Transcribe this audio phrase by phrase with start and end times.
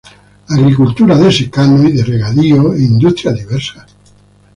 [0.49, 3.87] Agricultura de secano y de regadío e industrias diversas.